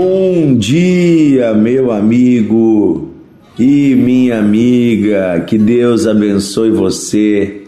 Bom 0.00 0.54
dia, 0.54 1.52
meu 1.54 1.90
amigo 1.90 3.08
e 3.58 3.96
minha 3.96 4.38
amiga. 4.38 5.40
Que 5.44 5.58
Deus 5.58 6.06
abençoe 6.06 6.70
você 6.70 7.64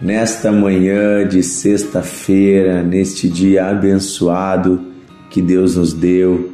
nesta 0.00 0.50
manhã 0.50 1.28
de 1.28 1.42
sexta-feira, 1.42 2.82
neste 2.82 3.28
dia 3.28 3.66
abençoado 3.66 4.80
que 5.28 5.42
Deus 5.42 5.76
nos 5.76 5.92
deu. 5.92 6.52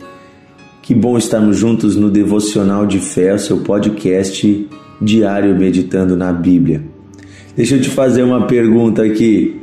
Que 0.82 0.96
bom 0.96 1.16
estarmos 1.16 1.56
juntos 1.56 1.94
no 1.94 2.10
Devocional 2.10 2.84
de 2.84 2.98
Fé, 2.98 3.32
o 3.32 3.38
seu 3.38 3.58
podcast 3.58 4.68
diário 5.00 5.56
meditando 5.56 6.16
na 6.16 6.32
Bíblia. 6.32 6.82
Deixa 7.56 7.76
eu 7.76 7.80
te 7.80 7.88
fazer 7.88 8.24
uma 8.24 8.48
pergunta 8.48 9.04
aqui. 9.04 9.60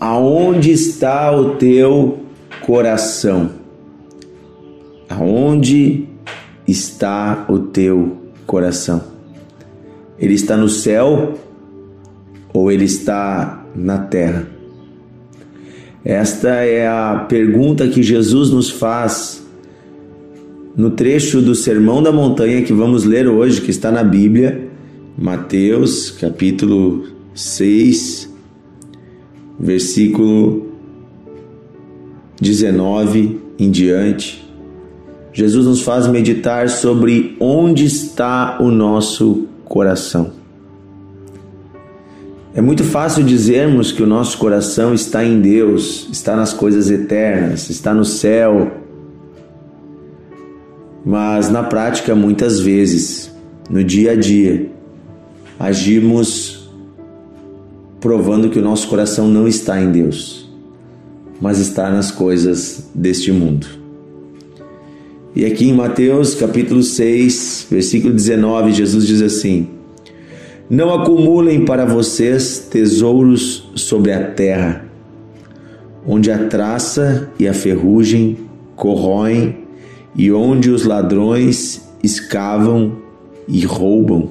Aonde 0.00 0.72
está 0.72 1.30
o 1.30 1.56
teu 1.56 2.20
coração? 2.62 3.67
Aonde 5.08 6.04
está 6.66 7.46
o 7.48 7.58
teu 7.58 8.16
coração? 8.46 9.02
Ele 10.18 10.34
está 10.34 10.56
no 10.56 10.68
céu 10.68 11.38
ou 12.52 12.70
ele 12.70 12.84
está 12.84 13.64
na 13.74 13.98
terra? 13.98 14.46
Esta 16.04 16.48
é 16.48 16.86
a 16.86 17.26
pergunta 17.28 17.88
que 17.88 18.02
Jesus 18.02 18.50
nos 18.50 18.70
faz 18.70 19.46
no 20.76 20.90
trecho 20.90 21.42
do 21.42 21.54
Sermão 21.54 22.02
da 22.02 22.12
Montanha 22.12 22.62
que 22.62 22.72
vamos 22.72 23.04
ler 23.04 23.26
hoje, 23.26 23.60
que 23.60 23.70
está 23.70 23.90
na 23.90 24.04
Bíblia, 24.04 24.68
Mateus, 25.18 26.12
capítulo 26.12 27.04
6, 27.34 28.32
versículo 29.58 30.68
19 32.40 33.40
em 33.58 33.70
diante. 33.70 34.47
Jesus 35.38 35.66
nos 35.66 35.82
faz 35.82 36.08
meditar 36.08 36.68
sobre 36.68 37.36
onde 37.38 37.84
está 37.84 38.58
o 38.60 38.72
nosso 38.72 39.46
coração. 39.64 40.32
É 42.52 42.60
muito 42.60 42.82
fácil 42.82 43.22
dizermos 43.22 43.92
que 43.92 44.02
o 44.02 44.06
nosso 44.06 44.36
coração 44.36 44.92
está 44.92 45.24
em 45.24 45.40
Deus, 45.40 46.08
está 46.10 46.34
nas 46.34 46.52
coisas 46.52 46.90
eternas, 46.90 47.70
está 47.70 47.94
no 47.94 48.04
céu. 48.04 48.82
Mas 51.06 51.48
na 51.48 51.62
prática, 51.62 52.16
muitas 52.16 52.58
vezes, 52.58 53.32
no 53.70 53.84
dia 53.84 54.10
a 54.10 54.16
dia, 54.16 54.68
agimos 55.56 56.68
provando 58.00 58.50
que 58.50 58.58
o 58.58 58.62
nosso 58.62 58.88
coração 58.88 59.28
não 59.28 59.46
está 59.46 59.80
em 59.80 59.92
Deus, 59.92 60.50
mas 61.40 61.60
está 61.60 61.88
nas 61.90 62.10
coisas 62.10 62.90
deste 62.92 63.30
mundo. 63.30 63.77
E 65.38 65.46
aqui 65.46 65.68
em 65.68 65.72
Mateus 65.72 66.34
capítulo 66.34 66.82
6, 66.82 67.68
versículo 67.70 68.12
19, 68.12 68.72
Jesus 68.72 69.06
diz 69.06 69.22
assim: 69.22 69.68
Não 70.68 70.92
acumulem 70.92 71.64
para 71.64 71.84
vocês 71.84 72.66
tesouros 72.68 73.70
sobre 73.76 74.12
a 74.12 74.32
terra, 74.32 74.84
onde 76.04 76.32
a 76.32 76.48
traça 76.48 77.30
e 77.38 77.46
a 77.46 77.54
ferrugem 77.54 78.36
corroem 78.74 79.58
e 80.16 80.32
onde 80.32 80.70
os 80.70 80.82
ladrões 80.84 81.88
escavam 82.02 82.96
e 83.46 83.64
roubam. 83.64 84.30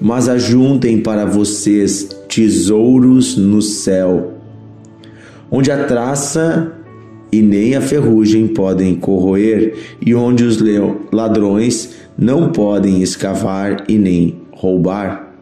Mas 0.00 0.28
ajuntem 0.28 1.00
para 1.00 1.24
vocês 1.24 2.08
tesouros 2.28 3.36
no 3.36 3.62
céu, 3.62 4.32
onde 5.48 5.70
a 5.70 5.84
traça 5.84 6.81
e 7.32 7.40
nem 7.40 7.74
a 7.74 7.80
ferrugem 7.80 8.46
podem 8.46 8.94
corroer, 8.94 9.74
e 10.04 10.14
onde 10.14 10.44
os 10.44 10.58
ladrões 11.10 11.94
não 12.16 12.52
podem 12.52 13.02
escavar 13.02 13.84
e 13.88 13.96
nem 13.96 14.36
roubar. 14.52 15.32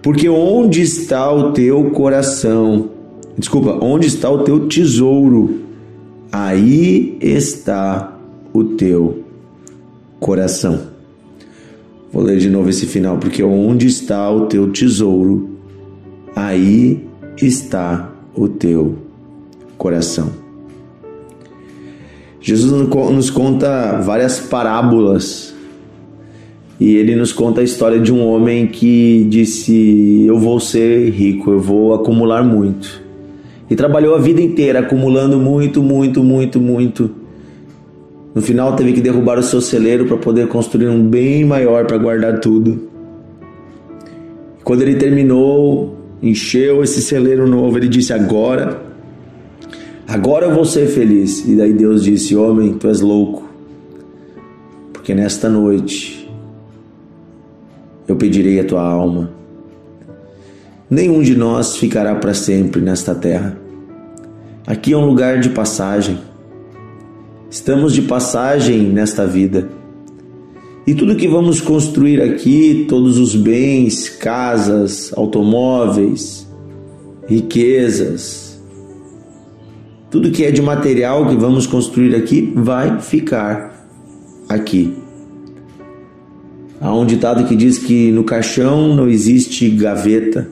Porque 0.00 0.28
onde 0.28 0.80
está 0.80 1.32
o 1.32 1.52
teu 1.52 1.90
coração? 1.90 2.90
Desculpa, 3.36 3.78
onde 3.84 4.06
está 4.06 4.30
o 4.30 4.44
teu 4.44 4.68
tesouro? 4.68 5.60
Aí 6.30 7.18
está 7.20 8.16
o 8.52 8.62
teu 8.64 9.24
coração. 10.20 10.92
Vou 12.12 12.22
ler 12.22 12.38
de 12.38 12.48
novo 12.48 12.68
esse 12.68 12.86
final, 12.86 13.18
porque 13.18 13.42
onde 13.42 13.86
está 13.86 14.30
o 14.30 14.46
teu 14.46 14.70
tesouro? 14.70 15.50
Aí 16.36 17.04
está 17.36 18.12
o 18.34 18.48
teu 18.48 18.96
coração. 19.76 20.41
Jesus 22.42 22.72
nos 22.90 23.30
conta 23.30 24.00
várias 24.00 24.40
parábolas 24.40 25.54
e 26.80 26.96
ele 26.96 27.14
nos 27.14 27.32
conta 27.32 27.60
a 27.60 27.64
história 27.64 28.00
de 28.00 28.12
um 28.12 28.26
homem 28.26 28.66
que 28.66 29.24
disse: 29.30 30.24
Eu 30.26 30.36
vou 30.40 30.58
ser 30.58 31.10
rico, 31.10 31.52
eu 31.52 31.60
vou 31.60 31.94
acumular 31.94 32.42
muito. 32.42 33.00
E 33.70 33.76
trabalhou 33.76 34.16
a 34.16 34.18
vida 34.18 34.40
inteira 34.40 34.80
acumulando 34.80 35.38
muito, 35.38 35.80
muito, 35.80 36.24
muito, 36.24 36.60
muito. 36.60 37.12
No 38.34 38.42
final 38.42 38.74
teve 38.74 38.92
que 38.92 39.00
derrubar 39.00 39.38
o 39.38 39.42
seu 39.42 39.60
celeiro 39.60 40.06
para 40.06 40.16
poder 40.16 40.48
construir 40.48 40.88
um 40.88 41.00
bem 41.00 41.44
maior 41.44 41.86
para 41.86 41.96
guardar 41.96 42.40
tudo. 42.40 42.88
Quando 44.64 44.82
ele 44.82 44.96
terminou, 44.96 45.96
encheu 46.20 46.82
esse 46.82 47.00
celeiro 47.00 47.46
novo, 47.46 47.78
ele 47.78 47.88
disse: 47.88 48.12
Agora 48.12 48.91
Agora 50.06 50.46
eu 50.46 50.54
vou 50.54 50.64
ser 50.64 50.86
feliz. 50.88 51.46
E 51.46 51.56
daí 51.56 51.72
Deus 51.72 52.04
disse: 52.04 52.36
Homem, 52.36 52.74
tu 52.74 52.88
és 52.88 53.00
louco, 53.00 53.48
porque 54.92 55.14
nesta 55.14 55.48
noite 55.48 56.30
eu 58.06 58.16
pedirei 58.16 58.60
a 58.60 58.64
tua 58.64 58.82
alma. 58.82 59.30
Nenhum 60.90 61.22
de 61.22 61.34
nós 61.34 61.76
ficará 61.76 62.14
para 62.14 62.34
sempre 62.34 62.80
nesta 62.80 63.14
terra. 63.14 63.56
Aqui 64.66 64.92
é 64.92 64.96
um 64.96 65.06
lugar 65.06 65.40
de 65.40 65.48
passagem. 65.48 66.18
Estamos 67.50 67.92
de 67.92 68.02
passagem 68.02 68.82
nesta 68.82 69.26
vida. 69.26 69.68
E 70.86 70.94
tudo 70.94 71.16
que 71.16 71.28
vamos 71.28 71.60
construir 71.60 72.20
aqui, 72.20 72.86
todos 72.88 73.18
os 73.18 73.36
bens, 73.36 74.08
casas, 74.08 75.12
automóveis, 75.16 76.46
riquezas, 77.28 78.51
tudo 80.12 80.30
que 80.30 80.44
é 80.44 80.50
de 80.50 80.60
material 80.60 81.26
que 81.26 81.34
vamos 81.36 81.66
construir 81.66 82.14
aqui 82.14 82.52
vai 82.54 83.00
ficar 83.00 83.88
aqui. 84.46 84.94
Há 86.78 86.94
um 86.94 87.06
ditado 87.06 87.44
que 87.44 87.56
diz 87.56 87.78
que 87.78 88.12
no 88.12 88.22
caixão 88.22 88.94
não 88.94 89.08
existe 89.08 89.70
gaveta. 89.70 90.46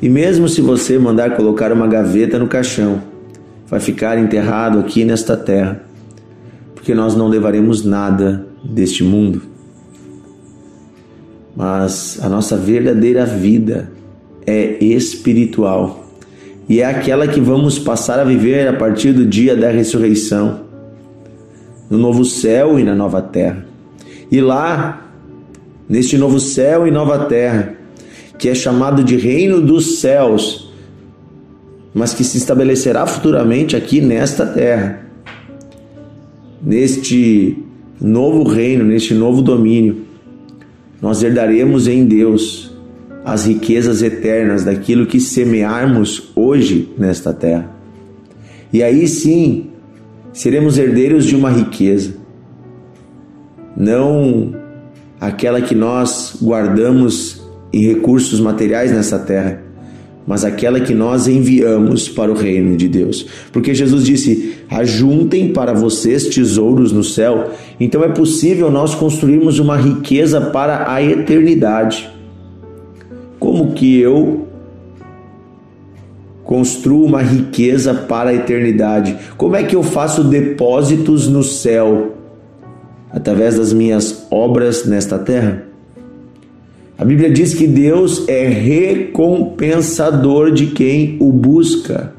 E 0.00 0.08
mesmo 0.08 0.48
se 0.48 0.60
você 0.60 1.00
mandar 1.00 1.34
colocar 1.34 1.72
uma 1.72 1.88
gaveta 1.88 2.38
no 2.38 2.46
caixão, 2.46 3.02
vai 3.66 3.80
ficar 3.80 4.16
enterrado 4.16 4.78
aqui 4.78 5.04
nesta 5.04 5.36
terra, 5.36 5.82
porque 6.76 6.94
nós 6.94 7.16
não 7.16 7.26
levaremos 7.26 7.84
nada 7.84 8.46
deste 8.62 9.02
mundo. 9.02 9.42
Mas 11.56 12.20
a 12.22 12.28
nossa 12.28 12.56
verdadeira 12.56 13.26
vida 13.26 13.90
é 14.46 14.78
espiritual 14.84 16.07
e 16.68 16.80
é 16.80 16.84
aquela 16.84 17.26
que 17.26 17.40
vamos 17.40 17.78
passar 17.78 18.18
a 18.18 18.24
viver 18.24 18.68
a 18.68 18.74
partir 18.74 19.12
do 19.12 19.24
dia 19.24 19.56
da 19.56 19.70
ressurreição, 19.70 20.60
no 21.88 21.96
novo 21.96 22.24
céu 22.24 22.78
e 22.78 22.84
na 22.84 22.94
nova 22.94 23.22
terra. 23.22 23.66
E 24.30 24.40
lá, 24.40 25.10
neste 25.88 26.18
novo 26.18 26.38
céu 26.38 26.86
e 26.86 26.90
nova 26.90 27.20
terra, 27.20 27.74
que 28.38 28.48
é 28.50 28.54
chamado 28.54 29.02
de 29.02 29.16
Reino 29.16 29.62
dos 29.62 29.98
Céus, 30.00 30.70
mas 31.94 32.12
que 32.12 32.22
se 32.22 32.36
estabelecerá 32.36 33.06
futuramente 33.06 33.74
aqui 33.74 34.02
nesta 34.02 34.44
terra, 34.44 35.06
neste 36.62 37.56
novo 37.98 38.42
reino, 38.44 38.84
neste 38.84 39.14
novo 39.14 39.40
domínio, 39.40 40.04
nós 41.00 41.22
herdaremos 41.22 41.88
em 41.88 42.04
Deus 42.04 42.67
as 43.28 43.44
riquezas 43.44 44.00
eternas 44.00 44.64
daquilo 44.64 45.04
que 45.04 45.20
semearmos 45.20 46.30
hoje 46.34 46.88
nesta 46.96 47.30
terra. 47.30 47.70
E 48.72 48.82
aí 48.82 49.06
sim, 49.06 49.66
seremos 50.32 50.78
herdeiros 50.78 51.26
de 51.26 51.36
uma 51.36 51.50
riqueza, 51.50 52.14
não 53.76 54.54
aquela 55.20 55.60
que 55.60 55.74
nós 55.74 56.38
guardamos 56.40 57.42
em 57.70 57.86
recursos 57.86 58.40
materiais 58.40 58.92
nessa 58.92 59.18
terra, 59.18 59.62
mas 60.26 60.42
aquela 60.42 60.80
que 60.80 60.94
nós 60.94 61.28
enviamos 61.28 62.08
para 62.08 62.32
o 62.32 62.34
reino 62.34 62.78
de 62.78 62.88
Deus. 62.88 63.26
Porque 63.52 63.74
Jesus 63.74 64.04
disse: 64.04 64.54
Ajuntem 64.70 65.52
para 65.52 65.74
vocês 65.74 66.28
tesouros 66.28 66.92
no 66.92 67.04
céu. 67.04 67.50
Então 67.78 68.02
é 68.02 68.08
possível 68.08 68.70
nós 68.70 68.94
construirmos 68.94 69.58
uma 69.58 69.76
riqueza 69.76 70.40
para 70.40 70.90
a 70.90 71.02
eternidade. 71.02 72.17
Como 73.58 73.72
que 73.72 73.98
eu 73.98 74.46
construo 76.44 77.04
uma 77.04 77.20
riqueza 77.20 77.92
para 77.92 78.30
a 78.30 78.34
eternidade. 78.34 79.16
Como 79.36 79.56
é 79.56 79.64
que 79.64 79.74
eu 79.74 79.82
faço 79.82 80.22
depósitos 80.22 81.26
no 81.26 81.42
céu? 81.42 82.14
Através 83.10 83.56
das 83.56 83.72
minhas 83.72 84.28
obras 84.30 84.86
nesta 84.86 85.18
terra? 85.18 85.64
A 86.96 87.04
Bíblia 87.04 87.30
diz 87.30 87.52
que 87.52 87.66
Deus 87.66 88.28
é 88.28 88.46
recompensador 88.46 90.52
de 90.52 90.68
quem 90.68 91.16
o 91.18 91.32
busca. 91.32 92.12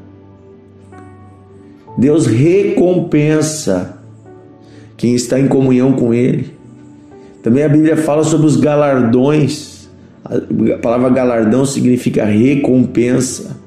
Deus 1.96 2.26
recompensa 2.26 3.98
quem 4.94 5.14
está 5.14 5.40
em 5.40 5.48
comunhão 5.48 5.94
com 5.94 6.12
Ele. 6.12 6.50
Também 7.42 7.64
a 7.64 7.68
Bíblia 7.68 7.96
fala 7.96 8.24
sobre 8.24 8.46
os 8.46 8.56
galardões. 8.56 9.69
A 10.30 10.78
palavra 10.78 11.10
galardão 11.10 11.64
significa 11.64 12.24
recompensa 12.24 13.58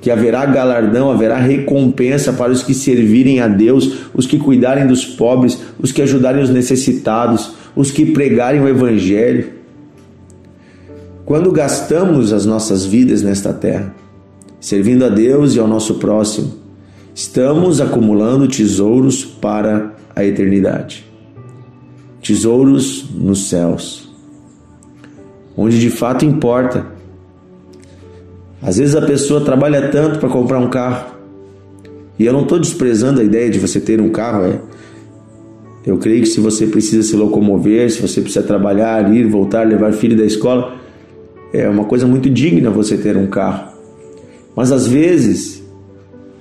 que 0.00 0.10
haverá 0.10 0.46
galardão, 0.46 1.10
haverá 1.10 1.36
recompensa 1.36 2.32
para 2.32 2.52
os 2.52 2.62
que 2.62 2.72
servirem 2.72 3.40
a 3.40 3.48
Deus, 3.48 4.06
os 4.14 4.26
que 4.26 4.38
cuidarem 4.38 4.86
dos 4.86 5.04
pobres, 5.04 5.58
os 5.78 5.92
que 5.92 6.00
ajudarem 6.00 6.42
os 6.42 6.50
necessitados, 6.50 7.52
os 7.76 7.90
que 7.90 8.06
pregarem 8.06 8.62
o 8.62 8.68
Evangelho. 8.68 9.50
Quando 11.24 11.52
gastamos 11.52 12.32
as 12.32 12.46
nossas 12.46 12.84
vidas 12.86 13.22
nesta 13.22 13.52
terra, 13.52 13.94
servindo 14.58 15.04
a 15.04 15.08
Deus 15.08 15.54
e 15.54 15.60
ao 15.60 15.68
nosso 15.68 15.96
próximo, 15.96 16.54
estamos 17.14 17.80
acumulando 17.80 18.48
tesouros 18.48 19.24
para 19.24 19.94
a 20.16 20.24
eternidade. 20.24 21.04
Tesouros 22.22 23.06
nos 23.14 23.48
céus, 23.48 24.09
onde 25.60 25.78
de 25.78 25.90
fato 25.90 26.24
importa 26.24 26.86
às 28.62 28.76
vezes 28.76 28.94
a 28.94 29.00
pessoa 29.00 29.40
trabalha 29.40 29.88
tanto 29.88 30.18
para 30.18 30.28
comprar 30.28 30.58
um 30.58 30.68
carro. 30.68 31.14
E 32.18 32.26
eu 32.26 32.32
não 32.32 32.42
estou 32.42 32.58
desprezando 32.58 33.20
a 33.20 33.24
ideia 33.24 33.48
de 33.48 33.58
você 33.58 33.80
ter 33.80 34.00
um 34.00 34.10
carro. 34.10 34.44
É. 34.44 34.58
Eu 35.86 35.96
creio 35.96 36.20
que 36.20 36.28
se 36.28 36.40
você 36.40 36.66
precisa 36.66 37.02
se 37.02 37.16
locomover, 37.16 37.90
se 37.90 38.02
você 38.02 38.20
precisa 38.20 38.44
trabalhar, 38.44 39.12
ir, 39.14 39.26
voltar, 39.26 39.66
levar 39.66 39.92
filho 39.94 40.16
da 40.16 40.24
escola, 40.24 40.76
é 41.54 41.66
uma 41.68 41.84
coisa 41.84 42.06
muito 42.06 42.28
digna 42.28 42.70
você 42.70 42.98
ter 42.98 43.16
um 43.16 43.28
carro. 43.28 43.72
Mas 44.54 44.70
às 44.70 44.86
vezes 44.86 45.64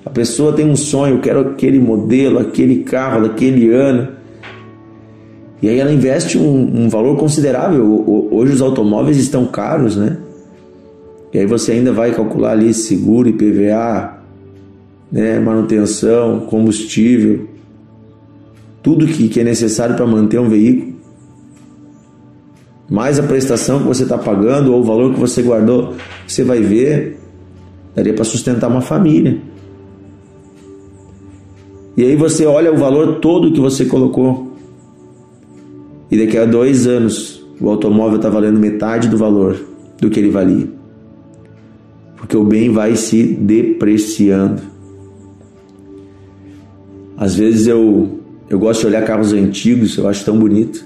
a 0.05 0.09
pessoa 0.09 0.51
tem 0.51 0.69
um 0.69 0.75
sonho, 0.75 1.15
eu 1.15 1.21
quero 1.21 1.39
aquele 1.39 1.79
modelo, 1.79 2.39
aquele 2.39 2.83
carro 2.83 3.29
daquele 3.29 3.71
ano. 3.73 4.09
E 5.61 5.67
aí 5.67 5.79
ela 5.79 5.91
investe 5.91 6.37
um, 6.37 6.85
um 6.85 6.89
valor 6.89 7.17
considerável. 7.17 8.29
Hoje 8.31 8.53
os 8.53 8.61
automóveis 8.61 9.17
estão 9.17 9.45
caros, 9.45 9.97
né? 9.97 10.17
E 11.33 11.39
aí 11.39 11.45
você 11.45 11.73
ainda 11.73 11.91
vai 11.91 12.13
calcular 12.13 12.51
ali 12.51 12.73
seguro, 12.73 13.29
IPVA, 13.29 14.19
né, 15.11 15.39
manutenção, 15.39 16.41
combustível, 16.41 17.47
tudo 18.81 19.05
que, 19.05 19.27
que 19.27 19.39
é 19.39 19.43
necessário 19.43 19.95
para 19.95 20.07
manter 20.07 20.39
um 20.39 20.49
veículo. 20.49 20.93
Mais 22.89 23.19
a 23.19 23.23
prestação 23.23 23.79
que 23.79 23.85
você 23.85 24.03
está 24.03 24.17
pagando 24.17 24.73
ou 24.73 24.79
o 24.79 24.83
valor 24.83 25.13
que 25.13 25.19
você 25.19 25.43
guardou, 25.43 25.93
você 26.27 26.43
vai 26.43 26.61
ver, 26.61 27.19
daria 27.93 28.13
para 28.13 28.23
sustentar 28.23 28.67
uma 28.67 28.81
família. 28.81 29.37
E 31.95 32.03
aí 32.03 32.15
você 32.15 32.45
olha 32.45 32.73
o 32.73 32.77
valor 32.77 33.19
todo 33.19 33.51
que 33.51 33.59
você 33.59 33.85
colocou. 33.85 34.48
E 36.09 36.17
daqui 36.17 36.37
a 36.37 36.45
dois 36.45 36.87
anos 36.87 37.45
o 37.59 37.69
automóvel 37.69 38.17
está 38.17 38.29
valendo 38.29 38.59
metade 38.59 39.07
do 39.07 39.17
valor 39.17 39.59
do 39.99 40.09
que 40.09 40.19
ele 40.19 40.29
valia 40.29 40.79
porque 42.19 42.35
o 42.35 42.43
bem 42.43 42.71
vai 42.71 42.95
se 42.95 43.23
depreciando. 43.23 44.61
Às 47.17 47.35
vezes 47.35 47.65
eu, 47.65 48.19
eu 48.49 48.59
gosto 48.59 48.81
de 48.81 48.87
olhar 48.87 49.05
carros 49.05 49.33
antigos, 49.33 49.97
eu 49.97 50.07
acho 50.07 50.23
tão 50.25 50.37
bonito. 50.37 50.85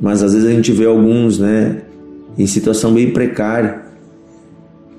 Mas 0.00 0.22
às 0.22 0.32
vezes 0.32 0.48
a 0.48 0.52
gente 0.52 0.72
vê 0.72 0.86
alguns, 0.86 1.38
né, 1.38 1.82
em 2.36 2.46
situação 2.46 2.94
bem 2.94 3.12
precária. 3.12 3.82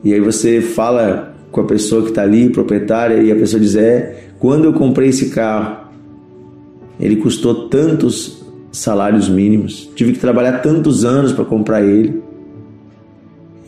E 0.03 0.13
aí 0.13 0.21
você 0.21 0.61
fala 0.61 1.35
com 1.51 1.61
a 1.61 1.65
pessoa 1.65 2.03
que 2.03 2.09
está 2.09 2.21
ali, 2.21 2.49
proprietária, 2.49 3.21
e 3.21 3.31
a 3.31 3.35
pessoa 3.35 3.59
diz: 3.59 3.75
É, 3.75 4.29
quando 4.39 4.65
eu 4.65 4.73
comprei 4.73 5.09
esse 5.09 5.29
carro, 5.29 5.82
ele 7.03 7.17
custou 7.17 7.67
tantos 7.67 8.41
salários 8.71 9.27
mínimos, 9.27 9.89
tive 9.93 10.13
que 10.13 10.19
trabalhar 10.19 10.61
tantos 10.61 11.03
anos 11.03 11.33
para 11.33 11.43
comprar 11.43 11.83
ele. 11.83 12.23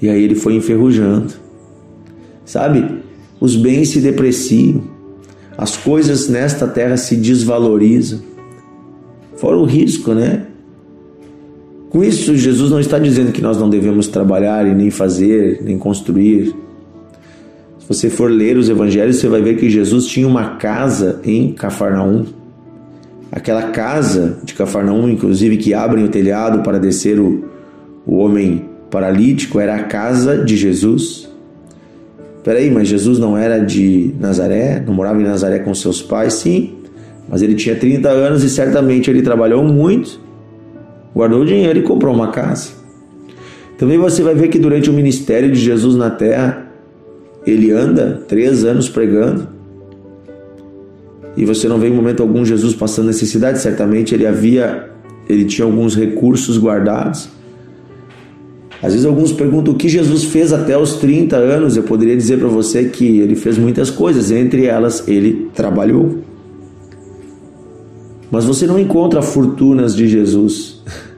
E 0.02 0.08
aí 0.08 0.24
ele 0.24 0.36
foi 0.36 0.56
enferrujando. 0.56 1.34
Sabe? 2.46 3.02
Os 3.38 3.58
bens 3.58 3.90
se 3.90 4.00
depreciam, 4.00 4.84
as 5.58 5.76
coisas 5.76 6.30
nesta 6.30 6.66
terra 6.66 6.96
se 6.96 7.18
desvalorizam. 7.18 8.22
Fora 9.36 9.58
o 9.58 9.66
risco, 9.66 10.14
né? 10.14 10.46
Com 11.90 12.02
isso, 12.04 12.36
Jesus 12.38 12.72
não 12.72 12.80
está 12.80 12.98
dizendo 12.98 13.34
que 13.34 13.42
nós 13.42 13.58
não 13.58 13.70
devemos 13.70 14.08
trabalhar 14.08 14.66
e 14.66 14.74
nem 14.74 14.90
fazer, 14.90 15.62
nem 15.62 15.78
construir. 15.78 16.56
Se 17.80 17.88
você 17.88 18.10
for 18.10 18.32
ler 18.32 18.56
os 18.56 18.70
evangelhos, 18.70 19.18
você 19.18 19.28
vai 19.28 19.42
ver 19.42 19.58
que 19.58 19.70
Jesus 19.70 20.06
tinha 20.06 20.28
uma 20.28 20.56
casa 20.56 21.20
em 21.26 21.52
Cafarnaum. 21.52 22.26
Aquela 23.32 23.70
casa 23.70 24.38
de 24.44 24.54
Cafarnaum, 24.54 25.10
inclusive, 25.10 25.58
que 25.58 25.74
abrem 25.74 26.06
o 26.06 26.10
telhado 26.10 26.64
para 26.64 26.80
descer 26.80 27.20
o, 27.20 27.46
o 28.06 28.18
homem 28.18 28.70
paralítico 28.90 29.60
era 29.60 29.76
a 29.76 29.84
casa 29.84 30.38
de 30.38 30.56
Jesus. 30.56 31.30
Peraí, 32.44 32.70
mas 32.70 32.88
Jesus 32.88 33.18
não 33.18 33.38
era 33.38 33.60
de 33.60 34.14
Nazaré? 34.20 34.82
Não 34.86 34.94
morava 34.94 35.20
em 35.20 35.24
Nazaré 35.24 35.60
com 35.60 35.74
seus 35.74 36.02
pais? 36.02 36.36
Sim, 36.36 36.76
mas 37.28 37.42
ele 37.42 37.56
tinha 37.56 37.76
30 37.76 38.08
anos 38.08 38.44
e 38.44 38.50
certamente 38.50 39.10
ele 39.10 39.22
trabalhou 39.22 39.64
muito, 39.64 40.20
guardou 41.14 41.44
dinheiro 41.44 41.80
e 41.80 41.82
comprou 41.82 42.14
uma 42.14 42.32
casa. 42.32 42.70
Também 43.78 43.98
você 43.98 44.22
vai 44.22 44.36
ver 44.36 44.48
que 44.48 44.60
durante 44.60 44.90
o 44.90 44.94
ministério 44.94 45.52
de 45.52 45.60
Jesus 45.60 45.96
na 45.96 46.10
terra, 46.10 46.68
ele 47.46 47.72
anda 47.72 48.24
três 48.28 48.64
anos 48.64 48.88
pregando. 48.88 49.55
E 51.38 51.46
você 51.46 51.68
não 51.68 51.78
vê 51.78 51.88
em 51.88 51.94
momento 51.94 52.22
algum 52.22 52.46
Jesus 52.46 52.74
passando 52.74 53.08
necessidade, 53.08 53.60
certamente 53.60 54.16
ele 54.16 54.26
havia, 54.26 54.90
ele 55.28 55.46
tinha 55.46 55.66
alguns 55.66 55.96
recursos 55.96 56.58
guardados. 56.58 57.30
Às 58.82 58.92
vezes 58.92 59.06
alguns 59.06 59.32
perguntam 59.32 59.74
o 59.74 59.78
que 59.78 59.90
Jesus 59.90 60.26
fez 60.26 60.54
até 60.54 60.78
os 60.78 60.94
30 60.96 61.36
anos. 61.38 61.76
Eu 61.76 61.84
poderia 61.84 62.16
dizer 62.16 62.38
para 62.38 62.48
você 62.48 62.86
que 62.86 63.20
ele 63.20 63.36
fez 63.36 63.58
muitas 63.58 63.90
coisas, 63.90 64.32
entre 64.32 64.66
elas 64.66 65.08
ele 65.08 65.50
trabalhou. 65.54 66.20
Mas 68.30 68.46
você 68.46 68.68
não 68.68 68.78
encontra 68.78 69.22
fortunas 69.22 69.96
de 69.96 70.08
Jesus. 70.08 70.84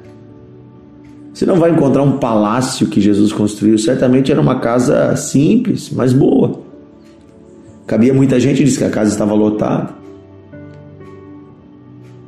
Você 1.33 1.45
não 1.45 1.57
vai 1.57 1.69
encontrar 1.69 2.01
um 2.01 2.17
palácio 2.17 2.87
que 2.87 2.99
Jesus 2.99 3.31
construiu. 3.31 3.77
Certamente 3.77 4.31
era 4.31 4.41
uma 4.41 4.59
casa 4.59 5.15
simples, 5.15 5.91
mas 5.91 6.11
boa. 6.11 6.61
Cabia 7.85 8.11
muita 8.11 8.39
gente, 8.39 8.63
disse 8.63 8.79
que 8.79 8.83
a 8.83 8.89
casa 8.89 9.11
estava 9.11 9.35
lotada. 9.35 9.93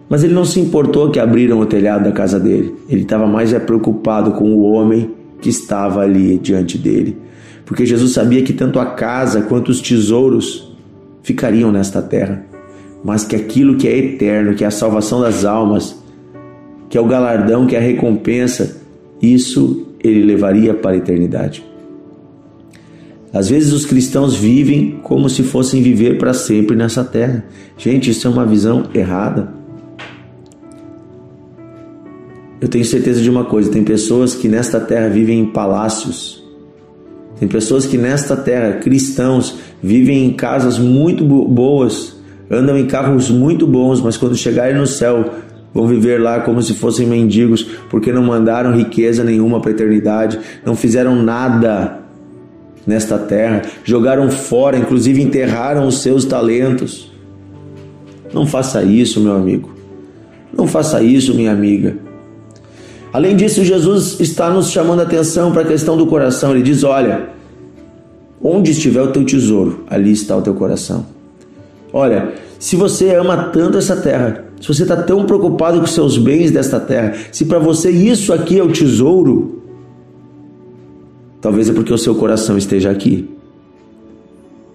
Mas 0.09 0.23
ele 0.23 0.33
não 0.33 0.43
se 0.43 0.59
importou 0.59 1.11
que 1.11 1.19
abriram 1.19 1.59
o 1.59 1.65
telhado 1.65 2.03
da 2.03 2.11
casa 2.11 2.39
dele. 2.39 2.73
Ele 2.89 3.03
estava 3.03 3.27
mais 3.27 3.53
é 3.53 3.59
preocupado 3.59 4.31
com 4.31 4.51
o 4.51 4.61
homem 4.63 5.11
que 5.39 5.49
estava 5.49 6.01
ali 6.01 6.39
diante 6.39 6.77
dele. 6.77 7.15
Porque 7.65 7.85
Jesus 7.85 8.13
sabia 8.13 8.41
que 8.41 8.51
tanto 8.51 8.79
a 8.79 8.87
casa 8.87 9.43
quanto 9.43 9.69
os 9.69 9.79
tesouros 9.79 10.75
ficariam 11.21 11.71
nesta 11.71 12.01
terra, 12.01 12.43
mas 13.03 13.23
que 13.23 13.35
aquilo 13.35 13.77
que 13.77 13.87
é 13.87 13.95
eterno, 13.95 14.55
que 14.55 14.63
é 14.63 14.67
a 14.67 14.71
salvação 14.71 15.21
das 15.21 15.45
almas, 15.45 15.95
que 16.89 16.97
é 16.97 17.01
o 17.01 17.05
galardão, 17.05 17.67
que 17.67 17.75
é 17.75 17.79
a 17.79 17.81
recompensa, 17.81 18.81
isso 19.21 19.85
ele 20.03 20.23
levaria 20.23 20.73
para 20.73 20.91
a 20.91 20.97
eternidade. 20.97 21.63
Às 23.31 23.49
vezes 23.49 23.71
os 23.71 23.85
cristãos 23.85 24.35
vivem 24.35 24.99
como 25.03 25.29
se 25.29 25.43
fossem 25.43 25.83
viver 25.83 26.17
para 26.17 26.33
sempre 26.33 26.75
nessa 26.75 27.03
terra. 27.03 27.45
Gente, 27.77 28.09
isso 28.09 28.27
é 28.27 28.31
uma 28.31 28.45
visão 28.45 28.85
errada. 28.93 29.58
Eu 32.61 32.67
tenho 32.67 32.83
certeza 32.83 33.21
de 33.21 33.29
uma 33.29 33.45
coisa: 33.45 33.71
tem 33.71 33.83
pessoas 33.83 34.35
que 34.35 34.47
nesta 34.47 34.79
terra 34.79 35.07
vivem 35.07 35.39
em 35.39 35.45
palácios, 35.45 36.43
tem 37.39 37.47
pessoas 37.47 37.85
que 37.85 37.97
nesta 37.97 38.35
terra, 38.35 38.73
cristãos, 38.79 39.55
vivem 39.81 40.25
em 40.25 40.33
casas 40.33 40.77
muito 40.77 41.23
boas, 41.23 42.17
andam 42.51 42.77
em 42.77 42.85
carros 42.85 43.29
muito 43.29 43.65
bons, 43.65 44.01
mas 44.01 44.17
quando 44.17 44.35
chegarem 44.35 44.75
no 44.75 44.85
céu, 44.85 45.33
vão 45.73 45.87
viver 45.87 46.19
lá 46.19 46.41
como 46.41 46.61
se 46.61 46.73
fossem 46.73 47.07
mendigos, 47.07 47.63
porque 47.89 48.11
não 48.11 48.23
mandaram 48.23 48.75
riqueza 48.75 49.23
nenhuma 49.23 49.61
para 49.61 49.71
a 49.71 49.73
eternidade, 49.73 50.37
não 50.65 50.75
fizeram 50.75 51.15
nada 51.15 51.99
nesta 52.85 53.17
terra, 53.17 53.61
jogaram 53.85 54.29
fora, 54.29 54.77
inclusive 54.77 55.21
enterraram 55.21 55.87
os 55.87 56.01
seus 56.01 56.25
talentos. 56.25 57.09
Não 58.33 58.45
faça 58.45 58.83
isso, 58.83 59.21
meu 59.21 59.33
amigo. 59.33 59.69
Não 60.55 60.67
faça 60.67 61.01
isso, 61.01 61.33
minha 61.33 61.51
amiga. 61.51 62.08
Além 63.11 63.35
disso, 63.35 63.63
Jesus 63.63 64.19
está 64.19 64.49
nos 64.49 64.69
chamando 64.69 64.99
a 64.99 65.03
atenção 65.03 65.51
para 65.51 65.63
a 65.63 65.65
questão 65.65 65.97
do 65.97 66.05
coração. 66.05 66.51
Ele 66.51 66.61
diz: 66.61 66.83
Olha, 66.83 67.29
Onde 68.41 68.71
estiver 68.71 69.01
o 69.01 69.11
teu 69.11 69.25
tesouro, 69.25 69.83
ali 69.89 70.11
está 70.11 70.35
o 70.35 70.41
teu 70.41 70.53
coração. 70.53 71.05
Olha, 71.91 72.33
se 72.57 72.75
você 72.75 73.13
ama 73.13 73.49
tanto 73.49 73.77
essa 73.77 73.97
terra, 73.97 74.45
se 74.61 74.67
você 74.67 74.83
está 74.83 74.95
tão 74.95 75.25
preocupado 75.25 75.79
com 75.79 75.87
seus 75.87 76.17
bens 76.17 76.49
desta 76.49 76.79
terra, 76.79 77.15
se 77.31 77.45
para 77.45 77.59
você 77.59 77.89
isso 77.91 78.31
aqui 78.31 78.57
é 78.57 78.63
o 78.63 78.71
tesouro, 78.71 79.61
talvez 81.41 81.69
é 81.69 81.73
porque 81.73 81.93
o 81.93 81.97
seu 81.97 82.15
coração 82.15 82.57
esteja 82.57 82.89
aqui. 82.89 83.29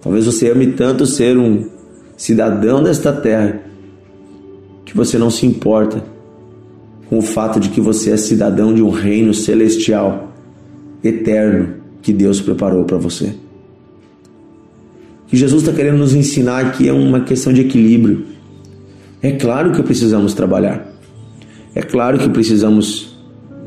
Talvez 0.01 0.27
você 0.27 0.51
ame 0.51 0.67
tanto 0.67 1.07
ser 1.07 1.35
um 1.35 1.67
cidadão 2.15 2.83
desta 2.83 3.11
terra 3.11 3.61
que 4.85 4.95
você 4.95 5.17
não 5.17 5.31
se 5.31 5.47
importa 5.47 6.03
com 7.09 7.19
o 7.19 7.21
fato 7.21 7.59
de 7.59 7.69
que 7.69 7.79
você 7.79 8.11
é 8.11 8.17
cidadão 8.17 8.73
de 8.73 8.81
um 8.81 8.89
reino 8.89 9.33
celestial, 9.33 10.33
eterno, 11.03 11.75
que 12.01 12.11
Deus 12.11 12.41
preparou 12.41 12.83
para 12.83 12.97
você. 12.97 13.35
O 15.25 15.27
que 15.27 15.37
Jesus 15.37 15.63
está 15.63 15.73
querendo 15.73 15.97
nos 15.97 16.13
ensinar 16.13 16.65
aqui 16.65 16.87
é 16.87 16.93
uma 16.93 17.21
questão 17.21 17.51
de 17.51 17.61
equilíbrio. 17.61 18.25
É 19.21 19.31
claro 19.31 19.71
que 19.71 19.81
precisamos 19.81 20.33
trabalhar. 20.33 20.87
É 21.73 21.81
claro 21.81 22.17
que 22.17 22.29
precisamos 22.29 23.17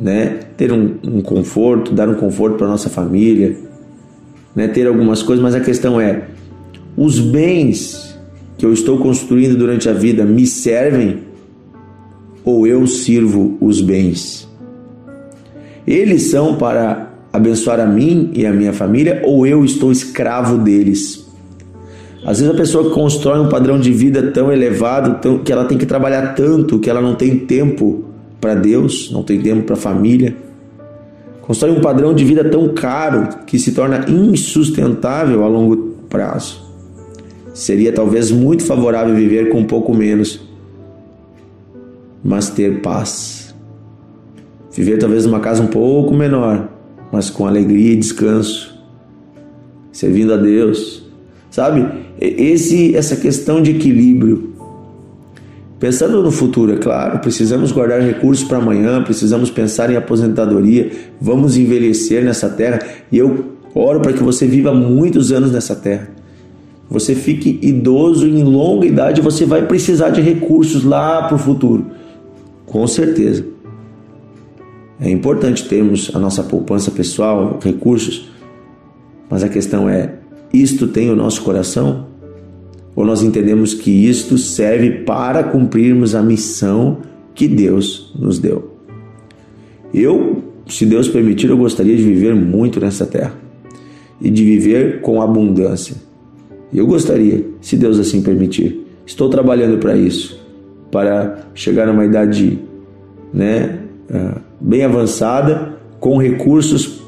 né, 0.00 0.38
ter 0.56 0.72
um, 0.72 0.94
um 1.04 1.20
conforto, 1.20 1.92
dar 1.92 2.08
um 2.08 2.14
conforto 2.14 2.56
para 2.56 2.66
nossa 2.66 2.88
família, 2.88 3.56
né, 4.54 4.68
ter 4.68 4.86
algumas 4.86 5.22
coisas, 5.22 5.42
mas 5.42 5.54
a 5.54 5.60
questão 5.60 6.00
é: 6.00 6.28
os 6.96 7.18
bens 7.18 8.16
que 8.56 8.64
eu 8.64 8.72
estou 8.72 8.98
construindo 8.98 9.56
durante 9.56 9.88
a 9.88 9.92
vida 9.92 10.24
me 10.24 10.46
servem 10.46 11.27
ou 12.48 12.66
eu 12.66 12.86
sirvo 12.86 13.58
os 13.60 13.82
bens? 13.82 14.48
Eles 15.86 16.30
são 16.30 16.56
para 16.56 17.12
abençoar 17.30 17.78
a 17.78 17.86
mim 17.86 18.30
e 18.32 18.46
a 18.46 18.52
minha 18.52 18.72
família 18.72 19.22
ou 19.24 19.46
eu 19.46 19.64
estou 19.64 19.92
escravo 19.92 20.56
deles? 20.56 21.26
Às 22.24 22.40
vezes 22.40 22.54
a 22.54 22.56
pessoa 22.56 22.90
constrói 22.90 23.38
um 23.38 23.48
padrão 23.48 23.78
de 23.78 23.92
vida 23.92 24.30
tão 24.32 24.50
elevado 24.50 25.20
tão, 25.20 25.38
que 25.38 25.52
ela 25.52 25.66
tem 25.66 25.76
que 25.76 25.86
trabalhar 25.86 26.34
tanto 26.34 26.78
que 26.78 26.88
ela 26.88 27.00
não 27.00 27.14
tem 27.14 27.38
tempo 27.38 28.04
para 28.40 28.54
Deus, 28.54 29.10
não 29.12 29.22
tem 29.22 29.40
tempo 29.40 29.62
para 29.62 29.74
a 29.74 29.78
família. 29.78 30.34
Constrói 31.42 31.72
um 31.72 31.80
padrão 31.80 32.14
de 32.14 32.24
vida 32.24 32.44
tão 32.44 32.68
caro 32.68 33.28
que 33.46 33.58
se 33.58 33.72
torna 33.72 34.06
insustentável 34.08 35.44
a 35.44 35.48
longo 35.48 35.76
prazo. 36.08 36.62
Seria 37.52 37.92
talvez 37.92 38.30
muito 38.30 38.64
favorável 38.64 39.14
viver 39.14 39.50
com 39.50 39.58
um 39.58 39.64
pouco 39.64 39.94
menos 39.94 40.47
mas 42.28 42.50
ter 42.50 42.82
paz. 42.82 43.54
Viver 44.70 44.98
talvez 44.98 45.24
numa 45.24 45.40
casa 45.40 45.62
um 45.62 45.66
pouco 45.66 46.14
menor, 46.14 46.68
mas 47.10 47.30
com 47.30 47.46
alegria 47.46 47.94
e 47.94 47.96
descanso, 47.96 48.78
servindo 49.90 50.34
a 50.34 50.36
Deus. 50.36 51.02
Sabe? 51.50 51.88
Esse 52.20 52.94
essa 52.94 53.16
questão 53.16 53.62
de 53.62 53.70
equilíbrio. 53.70 54.52
Pensando 55.80 56.22
no 56.22 56.30
futuro, 56.30 56.72
é 56.72 56.76
claro, 56.76 57.20
precisamos 57.20 57.72
guardar 57.72 58.00
recursos 58.00 58.46
para 58.46 58.58
amanhã, 58.58 59.02
precisamos 59.02 59.48
pensar 59.48 59.90
em 59.90 59.96
aposentadoria, 59.96 60.90
vamos 61.20 61.56
envelhecer 61.56 62.22
nessa 62.24 62.48
terra 62.48 62.80
e 63.12 63.16
eu 63.16 63.52
oro 63.74 64.00
para 64.00 64.12
que 64.12 64.22
você 64.22 64.44
viva 64.44 64.74
muitos 64.74 65.30
anos 65.30 65.52
nessa 65.52 65.76
terra. 65.76 66.10
Você 66.90 67.14
fique 67.14 67.60
idoso 67.62 68.26
em 68.26 68.42
longa 68.42 68.86
idade, 68.86 69.20
você 69.20 69.46
vai 69.46 69.66
precisar 69.66 70.10
de 70.10 70.20
recursos 70.20 70.82
lá 70.84 71.22
para 71.22 71.36
o 71.36 71.38
futuro. 71.38 71.97
Com 72.68 72.86
certeza. 72.86 73.46
É 75.00 75.08
importante 75.08 75.66
termos 75.66 76.10
a 76.14 76.18
nossa 76.18 76.42
poupança 76.42 76.90
pessoal, 76.90 77.58
recursos, 77.62 78.30
mas 79.30 79.42
a 79.42 79.48
questão 79.48 79.88
é: 79.88 80.16
isto 80.52 80.86
tem 80.86 81.10
o 81.10 81.16
nosso 81.16 81.42
coração? 81.42 82.06
Ou 82.94 83.06
nós 83.06 83.22
entendemos 83.22 83.74
que 83.74 83.90
isto 83.90 84.36
serve 84.36 84.90
para 85.04 85.44
cumprirmos 85.44 86.14
a 86.14 86.22
missão 86.22 86.98
que 87.34 87.46
Deus 87.46 88.12
nos 88.18 88.38
deu? 88.38 88.76
Eu, 89.94 90.42
se 90.66 90.84
Deus 90.84 91.08
permitir, 91.08 91.48
eu 91.48 91.56
gostaria 91.56 91.96
de 91.96 92.02
viver 92.02 92.34
muito 92.34 92.80
nessa 92.80 93.06
terra 93.06 93.34
e 94.20 94.28
de 94.28 94.44
viver 94.44 95.00
com 95.00 95.22
abundância. 95.22 95.96
Eu 96.74 96.86
gostaria, 96.86 97.46
se 97.62 97.76
Deus 97.76 97.98
assim 97.98 98.20
permitir. 98.20 98.84
Estou 99.06 99.30
trabalhando 99.30 99.78
para 99.78 99.96
isso 99.96 100.37
para 100.90 101.38
chegar 101.54 101.86
numa 101.86 102.04
idade 102.04 102.58
né, 103.32 103.78
é, 104.10 104.30
bem 104.60 104.84
avançada, 104.84 105.76
com 106.00 106.16
recursos 106.16 107.02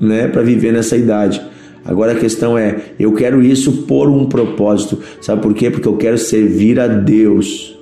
né, 0.00 0.28
para 0.28 0.42
viver 0.42 0.72
nessa 0.72 0.96
idade. 0.96 1.42
Agora 1.84 2.12
a 2.12 2.16
questão 2.16 2.56
é: 2.56 2.76
eu 2.98 3.12
quero 3.12 3.42
isso 3.42 3.84
por 3.84 4.08
um 4.08 4.26
propósito. 4.26 4.98
Sabe 5.20 5.42
por 5.42 5.54
quê? 5.54 5.70
Porque 5.70 5.88
eu 5.88 5.96
quero 5.96 6.18
servir 6.18 6.80
a 6.80 6.86
Deus 6.86 7.78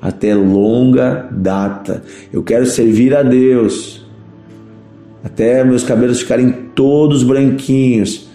até 0.00 0.34
longa 0.34 1.28
data. 1.30 2.02
Eu 2.32 2.42
quero 2.42 2.66
servir 2.66 3.14
a 3.14 3.22
Deus 3.22 4.02
até 5.22 5.62
meus 5.62 5.84
cabelos 5.84 6.20
ficarem 6.20 6.50
todos 6.74 7.22
branquinhos, 7.22 8.28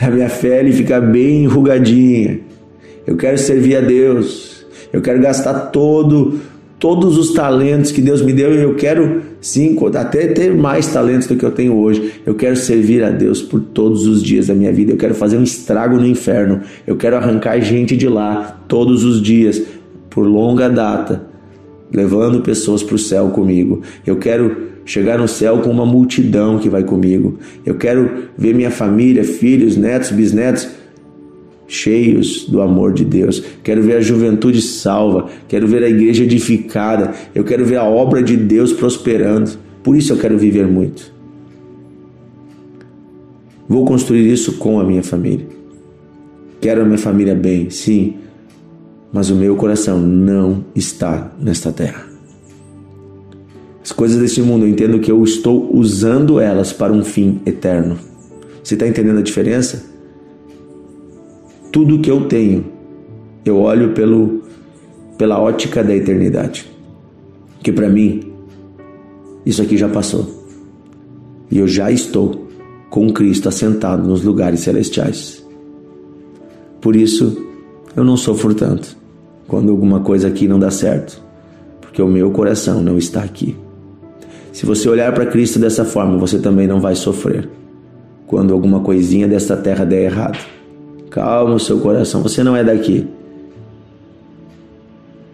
a 0.00 0.08
minha 0.08 0.28
pele 0.28 0.72
ficar 0.72 1.00
bem 1.00 1.44
enrugadinha. 1.44 2.40
Eu 3.04 3.16
quero 3.16 3.36
servir 3.36 3.76
a 3.76 3.80
Deus 3.80 4.61
eu 4.92 5.00
quero 5.00 5.20
gastar 5.20 5.70
todo 5.70 6.40
todos 6.82 7.16
os 7.16 7.32
talentos 7.32 7.92
que 7.92 8.00
Deus 8.02 8.20
me 8.22 8.32
deu 8.32 8.52
e 8.52 8.60
eu 8.60 8.74
quero 8.74 9.22
sim 9.40 9.78
até 9.94 10.26
ter 10.26 10.52
mais 10.52 10.88
talentos 10.88 11.28
do 11.28 11.36
que 11.36 11.44
eu 11.44 11.52
tenho 11.52 11.76
hoje. 11.76 12.14
Eu 12.26 12.34
quero 12.34 12.56
servir 12.56 13.04
a 13.04 13.10
Deus 13.10 13.40
por 13.40 13.60
todos 13.60 14.04
os 14.04 14.20
dias 14.20 14.48
da 14.48 14.54
minha 14.54 14.72
vida. 14.72 14.90
Eu 14.90 14.96
quero 14.96 15.14
fazer 15.14 15.36
um 15.36 15.44
estrago 15.44 15.96
no 15.96 16.04
inferno. 16.04 16.60
Eu 16.84 16.96
quero 16.96 17.14
arrancar 17.14 17.60
gente 17.60 17.96
de 17.96 18.08
lá 18.08 18.60
todos 18.66 19.04
os 19.04 19.22
dias 19.22 19.62
por 20.10 20.26
longa 20.26 20.68
data, 20.68 21.24
levando 21.92 22.40
pessoas 22.40 22.82
para 22.82 22.96
o 22.96 22.98
céu 22.98 23.28
comigo. 23.28 23.80
Eu 24.04 24.16
quero 24.16 24.72
chegar 24.84 25.18
no 25.18 25.28
céu 25.28 25.58
com 25.58 25.70
uma 25.70 25.86
multidão 25.86 26.58
que 26.58 26.68
vai 26.68 26.82
comigo. 26.82 27.38
Eu 27.64 27.76
quero 27.76 28.24
ver 28.36 28.56
minha 28.56 28.72
família, 28.72 29.22
filhos, 29.22 29.76
netos, 29.76 30.10
bisnetos 30.10 30.68
cheios 31.72 32.44
do 32.46 32.60
amor 32.60 32.92
de 32.92 33.04
Deus. 33.04 33.42
Quero 33.62 33.82
ver 33.82 33.96
a 33.96 34.00
juventude 34.00 34.60
salva, 34.60 35.28
quero 35.48 35.66
ver 35.66 35.82
a 35.82 35.88
igreja 35.88 36.22
edificada, 36.24 37.12
eu 37.34 37.42
quero 37.42 37.64
ver 37.64 37.76
a 37.76 37.84
obra 37.84 38.22
de 38.22 38.36
Deus 38.36 38.72
prosperando. 38.72 39.58
Por 39.82 39.96
isso 39.96 40.12
eu 40.12 40.18
quero 40.18 40.36
viver 40.36 40.66
muito. 40.66 41.12
Vou 43.66 43.86
construir 43.86 44.30
isso 44.30 44.58
com 44.58 44.78
a 44.78 44.84
minha 44.84 45.02
família. 45.02 45.46
Quero 46.60 46.82
a 46.82 46.84
minha 46.84 46.98
família 46.98 47.34
bem, 47.34 47.70
sim, 47.70 48.16
mas 49.10 49.30
o 49.30 49.34
meu 49.34 49.56
coração 49.56 49.98
não 49.98 50.64
está 50.74 51.32
nesta 51.40 51.72
terra. 51.72 52.06
As 53.82 53.90
coisas 53.90 54.20
deste 54.20 54.42
mundo, 54.42 54.66
eu 54.66 54.68
entendo 54.68 55.00
que 55.00 55.10
eu 55.10 55.24
estou 55.24 55.74
usando 55.74 56.38
elas 56.38 56.72
para 56.72 56.92
um 56.92 57.02
fim 57.02 57.40
eterno. 57.46 57.98
Você 58.62 58.74
está 58.74 58.86
entendendo 58.86 59.18
a 59.18 59.22
diferença? 59.22 59.91
Tudo 61.72 61.98
que 61.98 62.10
eu 62.10 62.26
tenho, 62.26 62.66
eu 63.44 63.58
olho 63.58 63.92
pelo, 63.94 64.42
pela 65.16 65.40
ótica 65.40 65.82
da 65.82 65.96
eternidade. 65.96 66.70
Que 67.62 67.72
para 67.72 67.88
mim, 67.88 68.30
isso 69.44 69.62
aqui 69.62 69.76
já 69.76 69.88
passou. 69.88 70.44
E 71.50 71.58
eu 71.58 71.66
já 71.66 71.90
estou 71.90 72.46
com 72.90 73.10
Cristo 73.10 73.48
assentado 73.48 74.06
nos 74.06 74.22
lugares 74.22 74.60
celestiais. 74.60 75.44
Por 76.80 76.94
isso, 76.94 77.42
eu 77.96 78.04
não 78.04 78.16
sofro 78.16 78.54
tanto 78.54 78.96
quando 79.48 79.70
alguma 79.70 80.00
coisa 80.00 80.28
aqui 80.28 80.46
não 80.46 80.58
dá 80.58 80.70
certo, 80.70 81.22
porque 81.80 82.02
o 82.02 82.06
meu 82.06 82.30
coração 82.30 82.82
não 82.82 82.98
está 82.98 83.22
aqui. 83.22 83.56
Se 84.52 84.66
você 84.66 84.88
olhar 84.88 85.12
para 85.14 85.26
Cristo 85.26 85.58
dessa 85.58 85.84
forma, 85.84 86.18
você 86.18 86.38
também 86.38 86.66
não 86.66 86.80
vai 86.80 86.94
sofrer 86.94 87.48
quando 88.26 88.52
alguma 88.52 88.80
coisinha 88.80 89.26
desta 89.26 89.56
terra 89.56 89.84
der 89.84 90.04
errado. 90.04 90.38
Calma 91.12 91.56
o 91.56 91.60
seu 91.60 91.78
coração, 91.78 92.22
você 92.22 92.42
não 92.42 92.56
é 92.56 92.64
daqui. 92.64 93.06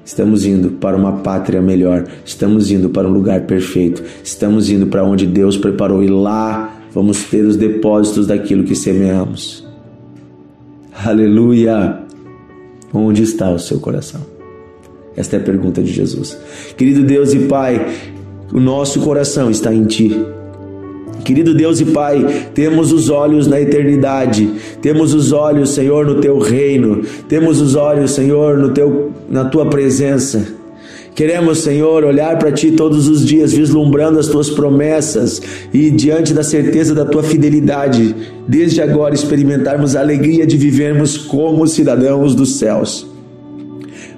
Estamos 0.05 0.45
indo 0.45 0.71
para 0.73 0.97
uma 0.97 1.19
pátria 1.19 1.63
melhor, 1.63 2.05
estamos 2.25 2.73
indo 2.73 2.91
para 2.91 3.07
um 3.07 3.13
lugar 3.13 3.43
perfeito, 3.43 4.03
estamos 4.25 4.69
indo 4.71 4.89
para 4.89 5.05
onde 5.05 5.25
Deus 5.25 5.57
preparou 5.57 6.03
e 6.03 6.09
lá 6.09 6.81
vamos 6.93 7.23
ter 7.25 7.45
os 7.45 7.57
depósitos 7.57 8.27
daquilo 8.27 8.65
que 8.65 8.75
semeamos. 8.75 9.65
Aleluia! 10.93 12.01
Onde 12.93 13.23
está 13.23 13.49
o 13.53 13.59
seu 13.59 13.79
coração? 13.79 14.23
Esta 15.17 15.37
é 15.37 15.39
a 15.39 15.43
pergunta 15.43 15.81
de 15.81 15.93
Jesus. 15.93 16.37
Querido 16.77 17.05
Deus 17.05 17.35
e 17.35 17.41
Pai, 17.47 17.87
o 18.53 18.59
nosso 18.59 19.01
coração 19.01 19.49
está 19.49 19.73
em 19.73 19.85
Ti. 19.85 20.38
Querido 21.29 21.53
Deus 21.53 21.79
e 21.79 21.85
Pai, 21.85 22.25
temos 22.55 22.91
os 22.91 23.11
olhos 23.11 23.47
na 23.47 23.61
eternidade, 23.61 24.51
temos 24.81 25.13
os 25.13 25.31
olhos, 25.31 25.75
Senhor, 25.75 26.07
no 26.07 26.23
teu 26.23 26.39
reino, 26.39 27.03
temos 27.29 27.61
os 27.61 27.75
olhos, 27.75 28.13
Senhor, 28.13 28.57
no 28.57 28.71
teu, 28.71 29.13
na 29.29 29.45
tua 29.45 29.67
presença. 29.67 30.55
Queremos, 31.15 31.59
Senhor, 31.59 32.03
olhar 32.03 32.39
para 32.39 32.51
Ti 32.51 32.71
todos 32.71 33.09
os 33.09 33.23
dias, 33.27 33.53
vislumbrando 33.53 34.19
as 34.19 34.29
Tuas 34.29 34.49
promessas 34.49 35.43
e 35.71 35.91
diante 35.91 36.33
da 36.33 36.43
certeza 36.43 36.95
da 36.95 37.05
Tua 37.05 37.23
fidelidade, 37.23 38.17
desde 38.49 38.81
agora 38.81 39.15
experimentarmos 39.15 39.95
a 39.95 40.01
alegria 40.01 40.47
de 40.47 40.57
vivermos 40.57 41.19
como 41.19 41.69
cidadãos 41.69 42.35
dos 42.35 42.55
céus. 42.55 43.07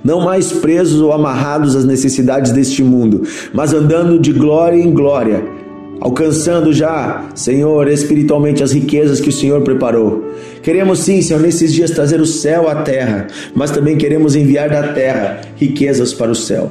Não 0.04 0.20
mais 0.20 0.52
presos 0.52 1.00
ou 1.00 1.12
amarrados 1.12 1.74
às 1.74 1.84
necessidades 1.84 2.52
deste 2.52 2.84
mundo, 2.84 3.22
mas 3.52 3.74
andando 3.74 4.16
de 4.16 4.32
glória 4.32 4.80
em 4.80 4.92
glória, 4.92 5.58
alcançando 6.00 6.72
já, 6.72 7.28
Senhor, 7.34 7.86
espiritualmente 7.88 8.62
as 8.62 8.72
riquezas 8.72 9.20
que 9.20 9.28
o 9.28 9.32
Senhor 9.32 9.60
preparou. 9.62 10.24
Queremos 10.62 11.00
sim, 11.00 11.20
Senhor, 11.20 11.40
nesses 11.40 11.72
dias 11.72 11.90
trazer 11.90 12.20
o 12.20 12.26
céu 12.26 12.68
à 12.68 12.76
terra, 12.76 13.26
mas 13.54 13.70
também 13.70 13.96
queremos 13.96 14.34
enviar 14.34 14.70
da 14.70 14.94
terra 14.94 15.40
riquezas 15.56 16.14
para 16.14 16.30
o 16.30 16.34
céu. 16.34 16.70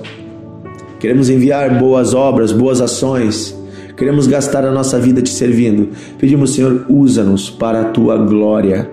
Queremos 1.00 1.29
enviar 1.29 1.79
boas 1.79 2.13
obras, 2.13 2.51
boas 2.51 2.81
ações. 2.81 3.57
Queremos 3.95 4.27
gastar 4.27 4.65
a 4.65 4.71
nossa 4.71 5.00
vida 5.00 5.21
te 5.21 5.29
servindo. 5.29 5.89
Pedimos, 6.17 6.53
Senhor, 6.53 6.86
usa-nos 6.89 7.50
para 7.50 7.81
a 7.81 7.86
tua 7.86 8.17
glória. 8.17 8.89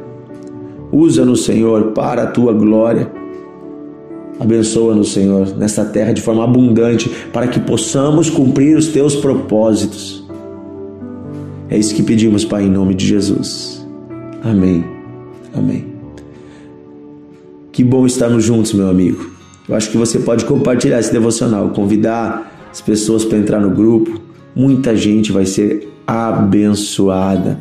Usa-nos, 0.93 1.45
Senhor, 1.45 1.93
para 1.93 2.23
a 2.23 2.27
tua 2.27 2.53
glória. 2.53 3.11
Abençoa-nos, 4.39 5.13
Senhor, 5.13 5.57
nesta 5.57 5.85
terra 5.85 6.13
de 6.13 6.21
forma 6.21 6.45
abundante, 6.45 7.09
para 7.33 7.49
que 7.49 7.59
possamos 7.59 8.29
cumprir 8.29 8.77
os 8.77 8.89
teus 8.89 9.17
propósitos. 9.17 10.26
É 11.69 11.77
isso 11.77 11.95
que 11.95 12.03
pedimos, 12.03 12.45
Pai, 12.45 12.65
em 12.65 12.71
nome 12.71 12.95
de 12.95 13.07
Jesus. 13.07 13.85
Amém. 14.43 14.85
Amém. 15.55 15.87
Que 17.73 17.83
bom 17.83 18.07
estarmos 18.07 18.45
juntos, 18.45 18.73
meu 18.73 18.89
amigo. 18.89 19.31
Eu 19.69 19.75
acho 19.75 19.91
que 19.91 19.97
você 19.97 20.19
pode 20.19 20.45
compartilhar 20.45 21.01
esse 21.01 21.13
devocional, 21.13 21.71
convidar 21.71 22.69
as 22.71 22.81
pessoas 22.81 23.25
para 23.25 23.39
entrar 23.39 23.61
no 23.61 23.71
grupo. 23.71 24.21
Muita 24.55 24.97
gente 24.97 25.33
vai 25.33 25.45
ser 25.45 25.93
abençoada. 26.07 27.61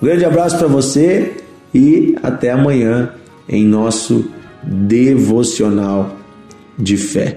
Um 0.00 0.06
grande 0.06 0.24
abraço 0.24 0.58
para 0.58 0.68
você 0.68 1.36
e 1.74 2.14
até 2.22 2.50
amanhã 2.50 3.10
em 3.48 3.64
nosso 3.64 4.26
devocional 4.62 6.16
de 6.78 6.96
fé. 6.96 7.36